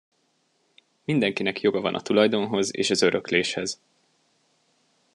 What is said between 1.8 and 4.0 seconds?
van a tulajdonhoz és az örökléshez.